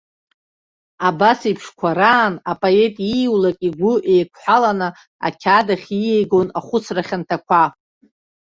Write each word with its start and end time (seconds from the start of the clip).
Абасеиԥшқәа 1.07 1.89
раан 1.97 2.33
апоет 2.51 2.95
ииулак 3.13 3.57
игәы 3.67 3.93
еиқәҳәаланы, 4.13 4.89
ақьаад 5.27 5.67
ахь 5.73 5.89
ииаигон 5.93 6.47
ахәыцра 6.59 7.01
хьанҭақәа. 7.07 7.63